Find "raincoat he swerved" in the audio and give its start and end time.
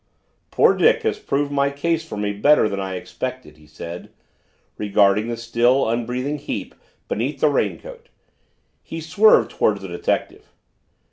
7.49-9.51